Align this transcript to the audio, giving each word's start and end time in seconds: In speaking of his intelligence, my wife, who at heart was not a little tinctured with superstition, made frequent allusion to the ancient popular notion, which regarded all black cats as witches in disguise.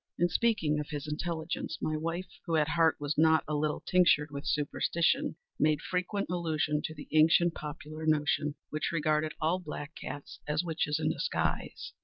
In 0.17 0.29
speaking 0.29 0.79
of 0.79 0.89
his 0.89 1.05
intelligence, 1.07 1.77
my 1.79 1.95
wife, 1.95 2.25
who 2.47 2.55
at 2.55 2.69
heart 2.69 2.95
was 2.99 3.19
not 3.19 3.43
a 3.47 3.53
little 3.53 3.81
tinctured 3.85 4.31
with 4.31 4.47
superstition, 4.47 5.35
made 5.59 5.79
frequent 5.79 6.25
allusion 6.27 6.81
to 6.85 6.95
the 6.95 7.07
ancient 7.13 7.53
popular 7.53 8.07
notion, 8.07 8.55
which 8.71 8.91
regarded 8.91 9.35
all 9.39 9.59
black 9.59 9.93
cats 9.93 10.39
as 10.47 10.63
witches 10.63 10.99
in 10.99 11.11
disguise. 11.11 11.93